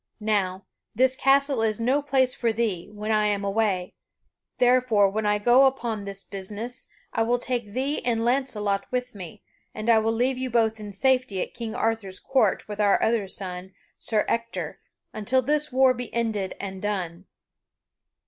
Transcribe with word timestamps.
Now, 0.19 0.65
this 0.95 1.15
castle 1.15 1.61
is 1.61 1.79
no 1.79 2.01
place 2.01 2.33
for 2.33 2.51
thee, 2.51 2.89
when 2.91 3.11
I 3.11 3.27
am 3.27 3.45
away, 3.45 3.93
therefore, 4.57 5.07
when 5.11 5.27
I 5.27 5.37
go 5.37 5.67
upon 5.67 6.05
this 6.05 6.23
business, 6.23 6.87
I 7.13 7.21
will 7.21 7.37
take 7.37 7.71
thee 7.73 8.03
and 8.03 8.25
Launcelot 8.25 8.87
with 8.91 9.13
me, 9.13 9.43
and 9.75 9.91
I 9.91 9.99
will 9.99 10.11
leave 10.11 10.39
you 10.39 10.49
both 10.49 10.79
in 10.79 10.91
safety 10.91 11.39
at 11.43 11.53
King 11.53 11.75
Arthur's 11.75 12.19
court 12.19 12.67
with 12.67 12.81
our 12.81 12.99
other 12.99 13.27
son, 13.27 13.75
Sir 13.95 14.25
Ector, 14.27 14.79
until 15.13 15.43
this 15.43 15.71
war 15.71 15.93
be 15.93 16.11
ended 16.15 16.55
and 16.59 16.81
done." 16.81 17.27